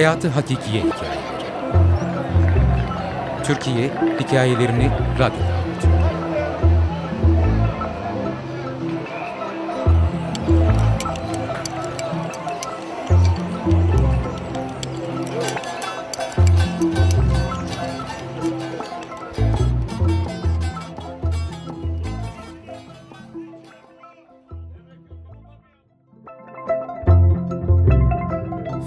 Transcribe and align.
Hayatı 0.00 0.28
Hakikiye 0.28 0.82
Hikayeleri 0.82 1.20
Türkiye 3.44 3.90
hikayelerini 4.20 4.90
radyoda 5.18 5.54
anlatıyor. 5.54 6.00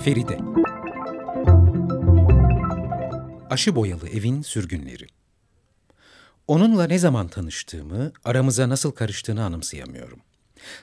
Feride 0.04 0.43
Aşı 3.54 3.76
boyalı 3.76 4.10
evin 4.10 4.42
sürgünleri 4.42 5.08
Onunla 6.48 6.88
ne 6.88 7.00
zaman 7.00 7.28
tanıştığımı, 7.28 8.12
aramıza 8.24 8.70
nasıl 8.70 8.92
karıştığını 8.92 9.46
anımsayamıyorum. 9.46 10.20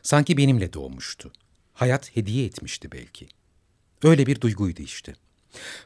Sanki 0.03 0.37
benimle 0.37 0.73
doğmuştu. 0.73 1.33
Hayat 1.73 2.17
hediye 2.17 2.47
etmişti 2.47 2.93
belki. 2.93 3.29
Öyle 4.03 4.27
bir 4.27 4.41
duyguydu 4.41 4.83
işte. 4.83 5.15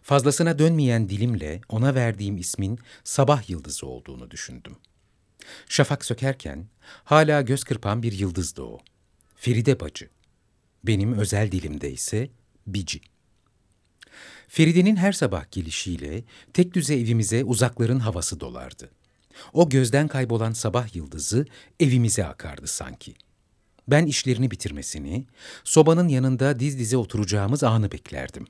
Fazlasına 0.02 0.59
dönmeyen 0.59 1.09
dilimle 1.09 1.61
ona 1.69 1.95
verdiğim 1.95 2.37
ismin 2.37 2.78
sabah 3.05 3.51
yıldızı 3.51 3.87
olduğunu 3.87 4.30
düşündüm. 4.30 4.77
Şafak 5.69 6.05
sökerken 6.05 6.67
hala 7.05 7.42
göz 7.42 7.64
kırpan 7.64 8.03
bir 8.03 8.12
yıldızdı 8.12 8.62
o. 8.62 8.78
Feride 9.36 9.80
bacı. 9.80 10.08
Benim 10.84 11.12
özel 11.12 11.53
dilimde 11.53 11.92
ise 11.92 12.30
Bici. 12.67 13.14
Feride'nin 14.48 14.97
her 14.97 15.12
sabah 15.12 15.50
gelişiyle 15.50 16.25
tek 16.53 16.75
düze 16.75 16.95
evimize 16.95 17.45
uzakların 17.45 17.98
havası 17.98 18.41
dolardı. 18.41 18.91
O 19.53 19.69
gözden 19.69 20.09
kaybolan 20.09 20.53
sabah 20.53 20.97
yıldızı 20.97 21.47
evimize 21.81 22.27
akardı 22.27 22.67
sanki. 22.67 23.14
Ben 23.89 24.06
işlerini 24.06 24.51
bitirmesini, 24.51 25.27
sobanın 25.64 26.09
yanında 26.09 26.61
diz 26.61 26.78
dize 26.78 26.97
oturacağımız 26.97 27.64
anı 27.64 27.92
beklerdim. 27.92 28.47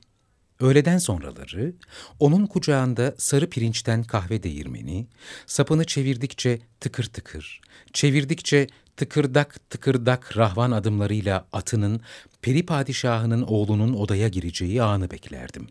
Öğleden 0.59 0.97
sonraları 0.97 1.73
onun 2.19 2.45
kucağında 2.45 3.15
sarı 3.17 3.49
pirinçten 3.49 4.03
kahve 4.03 4.43
değirmeni, 4.43 5.07
sapını 5.45 5.85
çevirdikçe 5.85 6.59
tıkır 6.79 7.03
tıkır, 7.03 7.61
çevirdikçe 7.93 8.67
tıkırdak 8.97 9.69
tıkırdak 9.69 10.37
rahvan 10.37 10.71
adımlarıyla 10.71 11.47
atının, 11.53 12.01
peri 12.41 12.65
padişahının 12.65 13.41
oğlunun 13.41 13.93
odaya 13.93 14.27
gireceği 14.27 14.83
anı 14.83 15.11
beklerdim. 15.11 15.67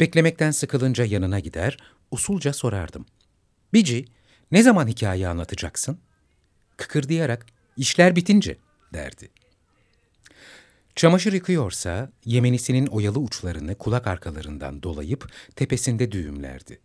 Beklemekten 0.00 0.50
sıkılınca 0.50 1.04
yanına 1.04 1.40
gider, 1.40 1.78
usulca 2.10 2.52
sorardım. 2.52 3.06
Bici, 3.72 4.04
ne 4.52 4.62
zaman 4.62 4.86
hikaye 4.86 5.28
anlatacaksın? 5.28 5.98
Kıkırdayarak, 6.76 7.46
işler 7.76 8.16
bitince, 8.16 8.56
derdi. 8.92 9.30
Çamaşır 10.96 11.32
yıkıyorsa, 11.32 12.12
yemenisinin 12.24 12.86
oyalı 12.86 13.18
uçlarını 13.18 13.74
kulak 13.74 14.06
arkalarından 14.06 14.82
dolayıp 14.82 15.32
tepesinde 15.56 16.12
düğümlerdi. 16.12 16.80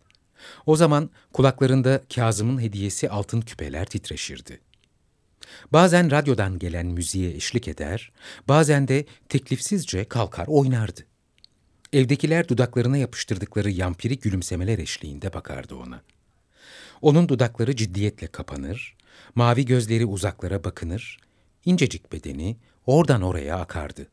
O 0.66 0.76
zaman 0.76 1.10
kulaklarında 1.32 2.02
Kazım'ın 2.14 2.60
hediyesi 2.60 3.10
altın 3.10 3.40
küpeler 3.40 3.86
titreşirdi. 3.86 4.60
Bazen 5.72 6.10
radyodan 6.10 6.58
gelen 6.58 6.86
müziğe 6.86 7.34
eşlik 7.34 7.68
eder, 7.68 8.12
bazen 8.48 8.88
de 8.88 9.04
teklifsizce 9.28 10.04
kalkar 10.04 10.46
oynardı. 10.46 11.00
Evdekiler 11.94 12.48
dudaklarına 12.48 12.96
yapıştırdıkları 12.96 13.70
yampiri 13.70 14.18
gülümsemeler 14.18 14.78
eşliğinde 14.78 15.32
bakardı 15.32 15.74
ona. 15.74 16.02
Onun 17.02 17.28
dudakları 17.28 17.76
ciddiyetle 17.76 18.26
kapanır, 18.26 18.96
mavi 19.34 19.64
gözleri 19.64 20.06
uzaklara 20.06 20.64
bakınır, 20.64 21.18
incecik 21.64 22.12
bedeni 22.12 22.56
oradan 22.86 23.22
oraya 23.22 23.58
akardı. 23.58 24.06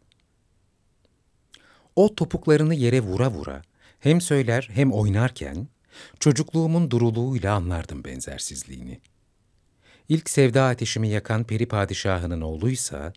O 1.95 2.15
topuklarını 2.15 2.75
yere 2.75 3.01
vura 3.01 3.31
vura 3.31 3.61
hem 3.99 4.21
söyler 4.21 4.69
hem 4.71 4.91
oynarken 4.91 5.67
çocukluğumun 6.19 6.91
duruluğuyla 6.91 7.55
anlardım 7.55 8.03
benzersizliğini. 8.03 8.99
İlk 10.09 10.29
sevda 10.29 10.65
ateşimi 10.65 11.09
yakan 11.09 11.43
peri 11.43 11.67
padişahının 11.67 12.41
oğluysa, 12.41 13.13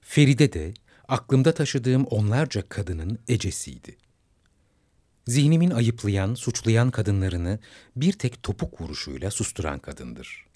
Feride 0.00 0.52
de 0.52 0.74
aklımda 1.08 1.54
taşıdığım 1.54 2.04
onlarca 2.04 2.68
kadının 2.68 3.18
ecesiydi. 3.28 3.96
Zihnimin 5.26 5.70
ayıplayan, 5.70 6.34
suçlayan 6.34 6.90
kadınlarını 6.90 7.58
bir 7.96 8.12
tek 8.12 8.42
topuk 8.42 8.80
vuruşuyla 8.80 9.30
susturan 9.30 9.78
kadındır. 9.78 10.46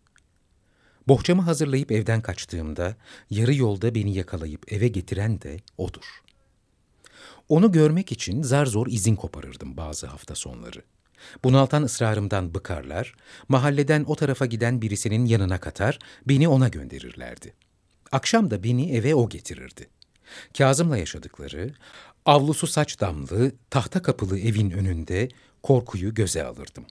Bohçamı 1.09 1.43
hazırlayıp 1.43 1.93
evden 1.93 2.21
kaçtığımda 2.21 2.97
yarı 3.31 3.55
yolda 3.55 3.95
beni 3.95 4.15
yakalayıp 4.15 4.73
eve 4.73 4.89
getiren 4.89 5.41
de 5.41 5.57
odur. 5.79 6.23
Onu 7.49 7.73
görmek 7.73 8.13
için 8.13 8.43
zar 8.43 8.67
zor 8.67 8.87
izin 8.87 9.17
koparırdım 9.17 9.77
bazı 9.77 10.07
hafta 10.07 10.35
sonları. 10.35 10.83
Bunaltan 11.45 11.83
ısrarımdan 11.83 12.55
bıkarlar, 12.55 13.15
mahalleden 13.49 14.05
o 14.05 14.17
tarafa 14.17 14.47
giden 14.47 14.83
birisinin 14.83 15.25
yanına 15.25 15.61
katar, 15.61 15.99
beni 16.27 16.49
ona 16.49 16.69
gönderirlerdi. 16.69 17.55
Akşam 18.13 18.51
da 18.51 18.65
beni 18.65 18.93
eve 18.93 19.15
o 19.15 19.29
getirirdi. 19.29 19.89
Kazım'la 20.59 20.97
yaşadıkları, 20.97 21.75
avlusu 22.27 22.67
saç 22.67 23.01
damlı, 23.01 23.53
tahta 23.71 24.03
kapılı 24.03 24.39
evin 24.39 24.71
önünde 24.71 25.29
korkuyu 25.63 26.15
göze 26.15 26.45
alırdım. 26.45 26.85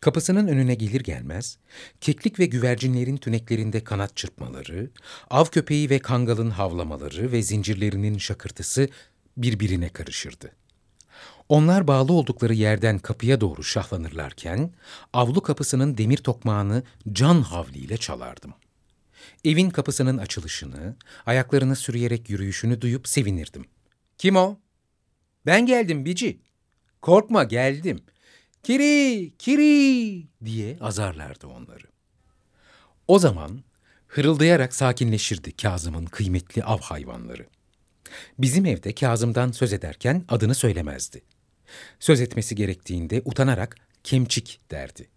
Kapısının 0.00 0.48
önüne 0.48 0.74
gelir 0.74 1.00
gelmez, 1.00 1.58
keklik 2.00 2.38
ve 2.38 2.46
güvercinlerin 2.46 3.16
tüneklerinde 3.16 3.84
kanat 3.84 4.16
çırpmaları, 4.16 4.90
av 5.30 5.44
köpeği 5.44 5.90
ve 5.90 5.98
kangalın 5.98 6.50
havlamaları 6.50 7.32
ve 7.32 7.42
zincirlerinin 7.42 8.18
şakırtısı 8.18 8.88
birbirine 9.36 9.88
karışırdı. 9.88 10.50
Onlar 11.48 11.86
bağlı 11.86 12.12
oldukları 12.12 12.54
yerden 12.54 12.98
kapıya 12.98 13.40
doğru 13.40 13.64
şahlanırlarken, 13.64 14.70
avlu 15.12 15.40
kapısının 15.40 15.98
demir 15.98 16.16
tokmağını 16.16 16.82
can 17.12 17.42
havliyle 17.42 17.96
çalardım. 17.96 18.54
Evin 19.44 19.70
kapısının 19.70 20.18
açılışını, 20.18 20.96
ayaklarını 21.26 21.76
sürüyerek 21.76 22.30
yürüyüşünü 22.30 22.80
duyup 22.80 23.08
sevinirdim. 23.08 23.66
Kim 24.18 24.36
o? 24.36 24.58
Ben 25.46 25.66
geldim 25.66 26.04
Bici. 26.04 26.40
Korkma 27.02 27.44
geldim. 27.44 28.02
Kiri, 28.62 29.32
kiri 29.38 30.26
diye 30.44 30.78
azarlardı 30.80 31.46
onları. 31.46 31.86
O 33.08 33.18
zaman 33.18 33.64
hırıldayarak 34.06 34.74
sakinleşirdi 34.74 35.56
Kazım'ın 35.56 36.06
kıymetli 36.06 36.64
av 36.64 36.78
hayvanları. 36.78 37.46
Bizim 38.38 38.66
evde 38.66 38.94
Kazım'dan 38.94 39.52
söz 39.52 39.72
ederken 39.72 40.24
adını 40.28 40.54
söylemezdi. 40.54 41.22
Söz 42.00 42.20
etmesi 42.20 42.54
gerektiğinde 42.54 43.22
utanarak 43.24 43.76
kemçik 44.04 44.60
derdi. 44.70 45.08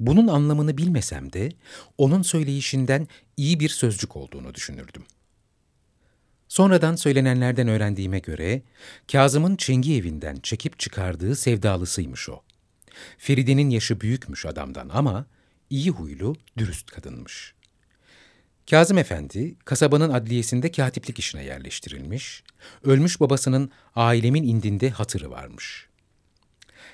Bunun 0.00 0.26
anlamını 0.26 0.78
bilmesem 0.78 1.32
de 1.32 1.48
onun 1.98 2.22
söyleyişinden 2.22 3.08
iyi 3.36 3.60
bir 3.60 3.68
sözcük 3.68 4.16
olduğunu 4.16 4.54
düşünürdüm. 4.54 5.04
Sonradan 6.48 6.96
söylenenlerden 6.96 7.68
öğrendiğime 7.68 8.18
göre 8.18 8.62
Kazım'ın 9.12 9.56
Çengi 9.56 9.96
evinden 9.96 10.36
çekip 10.42 10.78
çıkardığı 10.78 11.36
sevdalısıymış 11.36 12.28
o. 12.28 12.42
Feride'nin 13.18 13.70
yaşı 13.70 14.00
büyükmüş 14.00 14.46
adamdan 14.46 14.90
ama 14.92 15.26
iyi 15.70 15.90
huylu, 15.90 16.36
dürüst 16.58 16.90
kadınmış. 16.90 17.54
Kazım 18.70 18.98
Efendi, 18.98 19.54
kasabanın 19.64 20.10
adliyesinde 20.10 20.70
katiplik 20.70 21.18
işine 21.18 21.44
yerleştirilmiş, 21.44 22.42
ölmüş 22.84 23.20
babasının 23.20 23.70
ailemin 23.94 24.42
indinde 24.42 24.90
hatırı 24.90 25.30
varmış. 25.30 25.88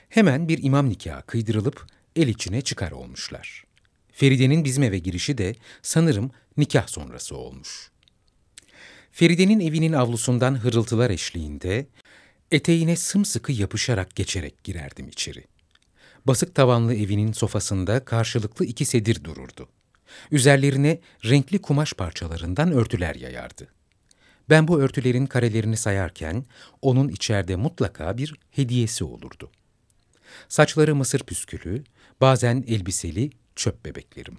Hemen 0.09 0.49
bir 0.49 0.63
imam 0.63 0.89
nikahı 0.89 1.23
kıydırılıp 1.27 1.87
el 2.17 2.29
içine 2.29 2.61
çıkar 2.61 2.91
olmuşlar. 2.91 3.65
Feride'nin 4.13 4.65
bizim 4.65 4.83
eve 4.83 4.99
girişi 4.99 5.39
de 5.39 5.55
sanırım 5.83 6.31
nikah 6.57 6.89
sonrası 6.89 7.37
olmuş. 7.37 7.91
Feride'nin 9.13 9.61
evinin 9.61 9.93
avlusundan 9.93 10.55
hırıltılar 10.55 11.11
eşliğinde 11.11 11.87
eteğine 12.51 12.97
sımsıkı 12.97 13.53
yapışarak 13.53 14.17
geçerek 14.17 14.65
girerdim 14.65 15.09
içeri. 15.09 15.45
Basık 16.27 16.55
tavanlı 16.55 16.95
evinin 16.95 17.33
sofasında 17.33 18.05
karşılıklı 18.05 18.65
iki 18.65 18.85
sedir 18.85 19.25
dururdu. 19.25 19.69
Üzerlerine 20.31 21.01
renkli 21.25 21.59
kumaş 21.63 21.93
parçalarından 21.93 22.73
örtüler 22.73 23.15
yayardı. 23.15 23.69
Ben 24.51 24.69
bu 24.69 24.81
örtülerin 24.81 25.27
karelerini 25.27 25.77
sayarken 25.77 26.45
onun 26.83 27.09
içeride 27.09 27.57
mutlaka 27.57 28.19
bir 28.19 28.35
hediyesi 28.51 29.05
olurdu. 29.05 29.51
Saçları 30.49 30.95
mısır 30.95 31.21
püskülü, 31.21 31.85
bazen 32.21 32.65
elbiseli 32.69 33.31
çöp 33.57 33.85
bebeklerim. 33.85 34.39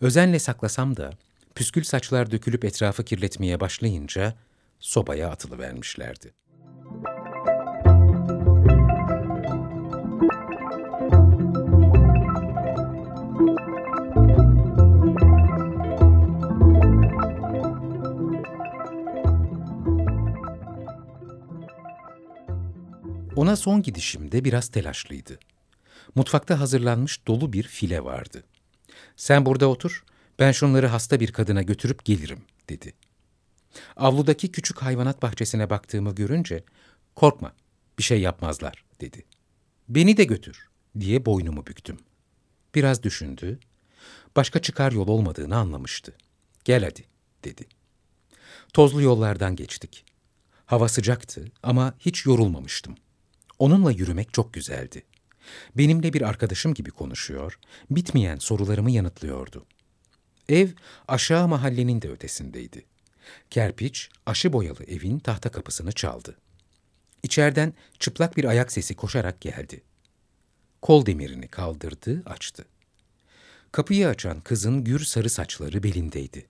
Özenle 0.00 0.38
saklasam 0.38 0.96
da 0.96 1.10
püskül 1.54 1.84
saçlar 1.84 2.30
dökülüp 2.30 2.64
etrafı 2.64 3.04
kirletmeye 3.04 3.60
başlayınca 3.60 4.34
sobaya 4.80 5.30
atılıvermişlerdi. 5.30 6.32
Salona 23.48 23.56
son 23.56 23.82
gidişimde 23.82 24.44
biraz 24.44 24.68
telaşlıydı. 24.68 25.38
Mutfakta 26.14 26.60
hazırlanmış 26.60 27.26
dolu 27.26 27.52
bir 27.52 27.62
file 27.62 28.04
vardı. 28.04 28.44
Sen 29.16 29.46
burada 29.46 29.66
otur, 29.66 30.04
ben 30.38 30.52
şunları 30.52 30.86
hasta 30.86 31.20
bir 31.20 31.32
kadına 31.32 31.62
götürüp 31.62 32.04
gelirim, 32.04 32.42
dedi. 32.68 32.92
Avludaki 33.96 34.52
küçük 34.52 34.82
hayvanat 34.82 35.22
bahçesine 35.22 35.70
baktığımı 35.70 36.14
görünce, 36.14 36.64
korkma, 37.14 37.52
bir 37.98 38.02
şey 38.02 38.20
yapmazlar, 38.20 38.84
dedi. 39.00 39.24
Beni 39.88 40.16
de 40.16 40.24
götür, 40.24 40.68
diye 41.00 41.26
boynumu 41.26 41.66
büktüm. 41.66 41.98
Biraz 42.74 43.02
düşündü, 43.02 43.58
başka 44.36 44.62
çıkar 44.62 44.92
yol 44.92 45.08
olmadığını 45.08 45.56
anlamıştı. 45.56 46.12
Gel 46.64 46.84
hadi, 46.84 47.04
dedi. 47.44 47.64
Tozlu 48.72 49.02
yollardan 49.02 49.56
geçtik. 49.56 50.04
Hava 50.66 50.88
sıcaktı 50.88 51.52
ama 51.62 51.94
hiç 51.98 52.26
yorulmamıştım. 52.26 52.96
Onunla 53.58 53.92
yürümek 53.92 54.34
çok 54.34 54.54
güzeldi. 54.54 55.02
Benimle 55.76 56.12
bir 56.12 56.22
arkadaşım 56.22 56.74
gibi 56.74 56.90
konuşuyor, 56.90 57.58
bitmeyen 57.90 58.36
sorularımı 58.36 58.90
yanıtlıyordu. 58.90 59.66
Ev 60.48 60.68
aşağı 61.08 61.48
mahallenin 61.48 62.02
de 62.02 62.10
ötesindeydi. 62.10 62.84
Kerpiç, 63.50 64.10
aşı 64.26 64.52
boyalı 64.52 64.84
evin 64.84 65.18
tahta 65.18 65.50
kapısını 65.50 65.92
çaldı. 65.92 66.36
İçeriden 67.22 67.74
çıplak 67.98 68.36
bir 68.36 68.44
ayak 68.44 68.72
sesi 68.72 68.96
koşarak 68.96 69.40
geldi. 69.40 69.82
Kol 70.82 71.06
demirini 71.06 71.48
kaldırdı, 71.48 72.22
açtı. 72.26 72.64
Kapıyı 73.72 74.08
açan 74.08 74.40
kızın 74.40 74.84
gür 74.84 75.00
sarı 75.00 75.30
saçları 75.30 75.82
belindeydi. 75.82 76.46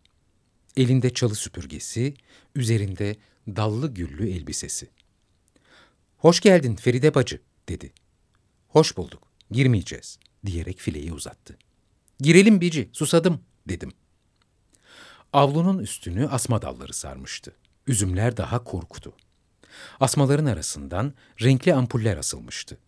Elinde 0.77 1.15
çalı 1.15 1.35
süpürgesi, 1.35 2.15
üzerinde 2.55 3.17
dallı 3.49 3.95
güllü 3.95 4.31
elbisesi. 4.31 4.89
Hoş 6.19 6.41
geldin 6.41 6.77
Feride 6.77 7.15
bacı, 7.15 7.41
dedi. 7.69 7.93
Hoş 8.69 8.97
bulduk, 8.97 9.23
girmeyeceğiz, 9.51 10.19
diyerek 10.47 10.79
fileyi 10.79 11.13
uzattı. 11.13 11.59
Girelim 12.21 12.61
Bici, 12.61 12.91
susadım, 12.93 13.41
dedim. 13.69 13.93
Avlunun 15.33 15.79
üstünü 15.79 16.29
asma 16.29 16.63
dalları 16.63 16.93
sarmıştı. 16.93 17.57
Üzümler 17.87 18.37
daha 18.37 18.65
korktu. 18.65 19.13
Asmaların 20.01 20.47
arasından 20.47 21.15
renkli 21.43 21.75
ampuller 21.75 22.17
asılmıştı. 22.17 22.79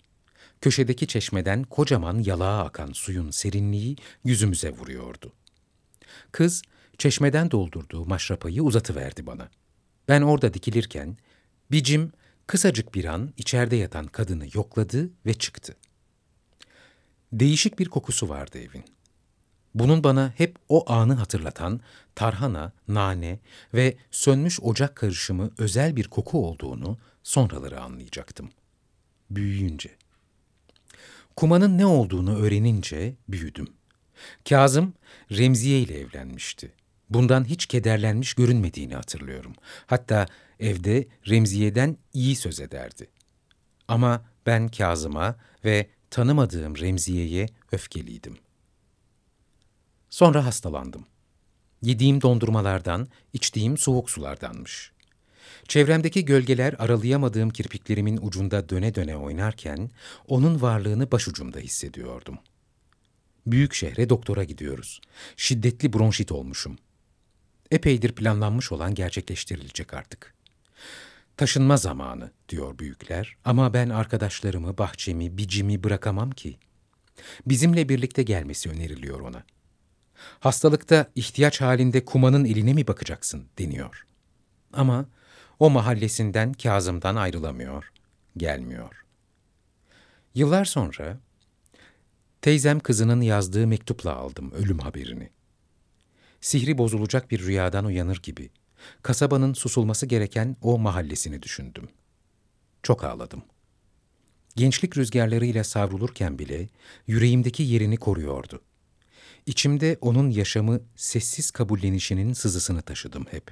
Köşedeki 0.61 1.07
çeşmeden 1.07 1.63
kocaman 1.63 2.19
yalağa 2.19 2.65
akan 2.65 2.93
suyun 2.93 3.31
serinliği 3.31 3.97
yüzümüze 4.25 4.71
vuruyordu. 4.71 5.33
Kız, 6.33 6.63
çeşmeden 6.99 7.51
doldurduğu 7.51 8.07
maşrapayı 8.07 8.63
uzatıverdi 8.63 9.27
bana. 9.27 9.51
Ben 10.09 10.23
orada 10.23 10.55
dikilirken, 10.55 11.17
bicim 11.71 12.13
kısacık 12.51 12.95
bir 12.95 13.05
an 13.05 13.33
içeride 13.37 13.77
yatan 13.77 14.07
kadını 14.07 14.47
yokladı 14.55 15.11
ve 15.27 15.35
çıktı. 15.35 15.77
Değişik 17.33 17.79
bir 17.79 17.89
kokusu 17.89 18.29
vardı 18.29 18.59
evin. 18.59 18.85
Bunun 19.75 20.05
bana 20.05 20.33
hep 20.37 20.57
o 20.69 20.93
anı 20.93 21.15
hatırlatan 21.15 21.81
tarhana, 22.15 22.73
nane 22.89 23.39
ve 23.75 23.97
sönmüş 24.11 24.61
ocak 24.61 24.97
karışımı 24.97 25.51
özel 25.59 25.97
bir 25.97 26.09
koku 26.09 26.47
olduğunu 26.47 26.99
sonraları 27.23 27.81
anlayacaktım. 27.81 28.51
Büyüyünce. 29.31 29.91
Kumanın 31.37 31.79
ne 31.79 31.87
olduğunu 31.87 32.39
öğrenince 32.39 33.15
büyüdüm. 33.29 33.69
Kazım 34.49 34.95
Remziye 35.33 35.81
ile 35.81 36.01
evlenmişti. 36.01 36.73
Bundan 37.11 37.45
hiç 37.45 37.67
kederlenmiş 37.67 38.35
görünmediğini 38.35 38.95
hatırlıyorum. 38.95 39.53
Hatta 39.87 40.27
evde 40.61 41.09
Remziye'den 41.29 41.97
iyi 42.13 42.37
söz 42.37 42.61
ederdi. 42.61 43.11
Ama 43.89 44.25
ben 44.47 44.69
Kazım'a 44.69 45.37
ve 45.65 45.91
tanımadığım 46.11 46.79
Remziye'ye 46.79 47.47
öfkeliydim. 47.73 48.39
Sonra 50.11 50.47
hastalandım. 50.47 51.07
Yediğim 51.83 52.23
dondurmalardan, 52.23 53.09
içtiğim 53.33 53.79
soğuk 53.79 54.11
sulardanmış. 54.11 54.93
Çevremdeki 55.69 56.25
gölgeler 56.25 56.75
aralayamadığım 56.79 57.51
kirpiklerimin 57.51 58.19
ucunda 58.23 58.69
döne 58.69 58.95
döne 58.95 59.17
oynarken 59.17 59.91
onun 60.29 60.61
varlığını 60.61 61.13
başucumda 61.13 61.59
hissediyordum. 61.59 62.39
Büyük 63.47 63.75
şehre 63.75 64.09
doktora 64.09 64.45
gidiyoruz. 64.45 65.01
Şiddetli 65.37 65.93
bronşit 65.93 66.33
olmuşum. 66.33 66.79
Epeydir 67.71 68.13
planlanmış 68.13 68.73
olan 68.73 68.95
gerçekleştirilecek 68.95 69.95
artık. 69.95 70.35
Taşınma 71.37 71.77
zamanı 71.77 72.31
diyor 72.49 72.79
büyükler 72.79 73.37
ama 73.45 73.75
ben 73.75 73.89
arkadaşlarımı, 73.89 74.79
bahçemi, 74.79 75.39
bicimi 75.39 75.85
bırakamam 75.85 76.31
ki. 76.31 76.59
Bizimle 77.47 77.89
birlikte 77.89 78.23
gelmesi 78.23 78.71
öneriliyor 78.71 79.21
ona. 79.21 79.43
Hastalıkta 80.41 81.07
ihtiyaç 81.15 81.61
halinde 81.61 82.05
kumanın 82.05 82.45
eline 82.45 82.73
mi 82.73 82.87
bakacaksın 82.87 83.47
deniyor. 83.59 84.07
Ama 84.73 85.07
o 85.59 85.71
mahallesinden 85.71 86.53
Kazım'dan 86.53 87.17
ayrılamıyor, 87.17 87.93
gelmiyor. 88.37 89.05
Yıllar 90.35 90.65
sonra 90.65 91.19
teyzem 92.43 92.81
kızının 92.81 93.21
yazdığı 93.21 93.67
mektupla 93.67 94.15
aldım 94.15 94.53
ölüm 94.53 94.79
haberini. 94.79 95.31
Sihri 96.41 96.79
bozulacak 96.79 97.31
bir 97.31 97.41
rüyadan 97.41 97.85
uyanır 97.85 98.21
gibi 98.23 98.51
kasabanın 99.03 99.55
susulması 99.55 100.07
gereken 100.07 100.57
o 100.63 100.79
mahallesini 100.79 101.43
düşündüm. 101.43 101.89
Çok 102.83 103.05
ağladım. 103.05 103.43
Gençlik 104.57 104.97
rüzgarlarıyla 104.97 105.65
savrulurken 105.65 106.39
bile 106.39 106.69
yüreğimdeki 107.07 107.63
yerini 107.63 107.97
koruyordu. 107.97 108.61
İçimde 109.47 109.99
onun 110.01 110.31
yaşamı 110.31 110.81
sessiz 110.97 111.51
kabullenişinin 111.51 112.33
sızısını 112.33 112.83
taşıdım 112.83 113.27
hep. 113.31 113.51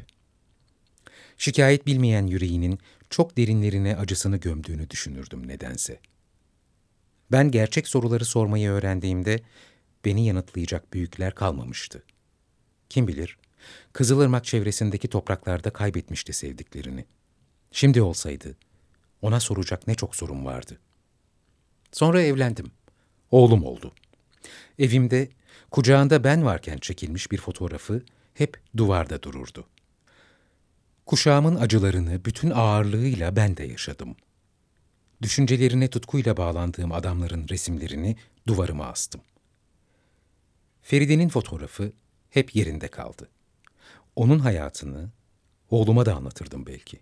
Şikayet 1.39 1.87
bilmeyen 1.87 2.27
yüreğinin 2.27 2.79
çok 3.11 3.37
derinlerine 3.37 3.97
acısını 3.97 4.37
gömdüğünü 4.37 4.91
düşünürdüm 4.91 5.49
nedense. 5.49 6.01
Ben 7.33 7.51
gerçek 7.51 7.89
soruları 7.89 8.25
sormayı 8.25 8.71
öğrendiğimde 8.71 9.43
beni 10.05 10.27
yanıtlayacak 10.27 10.93
büyükler 10.93 11.35
kalmamıştı. 11.35 12.03
Kim 12.89 13.09
bilir, 13.09 13.39
Kızılırmak 13.93 14.45
çevresindeki 14.45 15.09
topraklarda 15.09 15.71
kaybetmişti 15.71 16.33
sevdiklerini. 16.33 17.05
Şimdi 17.73 18.03
olsaydı, 18.03 18.57
ona 19.23 19.41
soracak 19.41 19.87
ne 19.87 19.95
çok 19.95 20.17
sorun 20.17 20.45
vardı. 20.45 20.79
Sonra 21.93 22.23
evlendim. 22.23 22.71
Oğlum 23.31 23.65
oldu. 23.65 23.93
Evimde 24.79 25.29
Kucağında 25.71 26.25
ben 26.25 26.45
varken 26.45 26.77
çekilmiş 26.77 27.31
bir 27.31 27.39
fotoğrafı 27.39 28.03
hep 28.35 28.61
duvarda 28.77 29.23
dururdu. 29.23 29.67
Kuşağımın 31.07 31.57
acılarını 31.57 32.25
bütün 32.25 32.51
ağırlığıyla 32.51 33.37
ben 33.37 33.57
de 33.57 33.65
yaşadım. 33.65 34.17
Düşüncelerine 35.23 35.89
tutkuyla 35.91 36.37
bağlandığım 36.37 36.93
adamların 36.93 37.49
resimlerini 37.49 38.17
duvarıma 38.47 38.87
astım. 38.87 39.21
Feride'nin 40.83 41.29
fotoğrafı 41.29 41.93
hep 42.31 42.57
yerinde 42.57 42.89
kaldı. 42.89 43.29
Onun 44.19 44.39
hayatını 44.39 45.11
oğluma 45.71 46.07
da 46.07 46.15
anlatırdım 46.15 46.67
belki. 46.67 47.01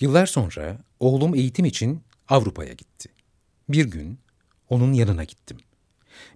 Yıllar 0.00 0.26
sonra 0.26 0.78
oğlum 1.00 1.34
eğitim 1.34 1.64
için 1.64 2.02
Avrupa'ya 2.28 2.72
gitti. 2.72 3.08
Bir 3.68 3.84
gün 3.84 4.18
onun 4.68 4.92
yanına 4.92 5.24
gittim. 5.24 5.58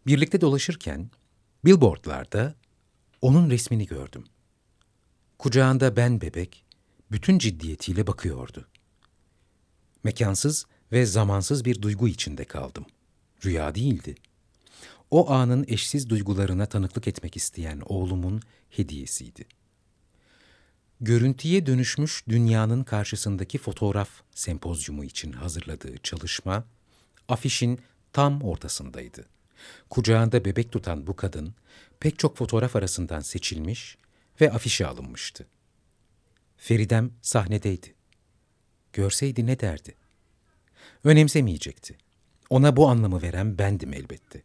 Birlikte 0.06 0.40
dolaşırken 0.40 1.11
billboardlarda 1.64 2.54
onun 3.23 3.50
resmini 3.50 3.87
gördüm. 3.87 4.25
Kucağında 5.38 5.97
ben 5.97 6.21
bebek, 6.21 6.64
bütün 7.11 7.38
ciddiyetiyle 7.38 8.06
bakıyordu. 8.06 8.68
Mekansız 10.04 10.66
ve 10.92 11.06
zamansız 11.06 11.64
bir 11.64 11.82
duygu 11.82 12.09
içinde 12.09 12.44
kaldım. 12.44 12.87
Rüya 13.44 13.75
değildi. 13.75 14.14
O 15.11 15.30
anın 15.30 15.64
eşsiz 15.68 16.09
duygularına 16.09 16.66
tanıklık 16.66 17.09
etmek 17.09 17.37
isteyen 17.37 17.82
oğlumun 17.85 18.42
hediyesiydi. 18.76 19.45
Görüntüye 21.00 21.67
dönüşmüş 21.67 22.25
dünyanın 22.29 22.85
karşısındaki 22.85 23.59
fotoğraf 23.59 24.09
sempozyumu 24.35 25.05
için 25.05 25.33
hazırladığı 25.33 25.99
çalışma, 25.99 26.64
afişin 27.29 27.81
tam 28.12 28.43
ortasındaydı. 28.43 29.26
Kucağında 29.91 30.45
bebek 30.45 30.73
tutan 30.73 31.07
bu 31.07 31.17
kadın 31.17 31.55
pek 32.00 32.19
çok 32.19 32.37
fotoğraf 32.37 32.76
arasından 32.76 33.21
seçilmiş 33.21 33.99
ve 34.41 34.52
afişe 34.52 34.87
alınmıştı. 34.87 35.47
Feridem 36.57 37.11
sahnedeydi. 37.23 37.95
Görseydi 38.93 39.47
ne 39.47 39.61
derdi? 39.61 39.95
Önemsemeyecekti. 41.05 41.99
Ona 42.50 42.76
bu 42.76 42.88
anlamı 42.88 43.23
veren 43.23 43.59
bendim 43.59 43.93
elbette. 43.93 44.43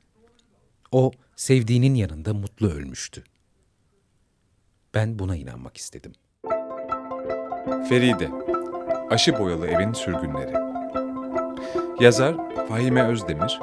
O 0.91 1.11
sevdiğinin 1.35 1.95
yanında 1.95 2.33
mutlu 2.33 2.69
ölmüştü. 2.69 3.23
Ben 4.93 5.19
buna 5.19 5.35
inanmak 5.35 5.77
istedim. 5.77 6.13
Feride, 7.89 8.29
Aşı 9.09 9.39
Boyalı 9.39 9.67
Evin 9.67 9.93
Sürgünleri 9.93 10.53
Yazar 11.99 12.35
Fahime 12.69 13.03
Özdemir, 13.03 13.59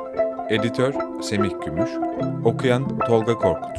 Editör 0.49 0.95
Semih 1.23 1.52
Gümüş, 1.64 1.90
Okuyan 2.45 2.99
Tolga 2.99 3.35
Korkut. 3.35 3.78